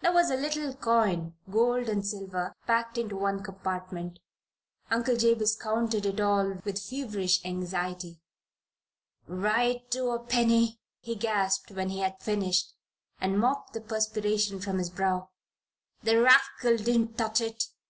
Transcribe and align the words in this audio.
There 0.00 0.14
was 0.14 0.30
a 0.30 0.36
little 0.36 0.72
coin 0.72 1.34
gold 1.50 1.90
and 1.90 2.02
silver 2.02 2.54
packed 2.66 2.96
into 2.96 3.14
one 3.14 3.42
compartment. 3.42 4.18
Uncle 4.90 5.16
Jabez 5.18 5.54
counted 5.54 6.06
it 6.06 6.18
all 6.18 6.54
with 6.64 6.80
feverish 6.80 7.44
anxiety. 7.44 8.18
"Right 9.28 9.82
to 9.90 10.12
a 10.12 10.18
penny!" 10.18 10.80
he 11.02 11.14
gasped, 11.14 11.72
when 11.72 11.90
he 11.90 11.98
had 12.00 12.18
finished, 12.22 12.72
and 13.20 13.38
mopped 13.38 13.74
the 13.74 13.82
perspiration 13.82 14.60
from 14.60 14.78
his 14.78 14.88
brow. 14.88 15.28
"The 16.02 16.22
rascal 16.22 16.78
didn't 16.78 17.18
touch 17.18 17.42
it. 17.42 17.64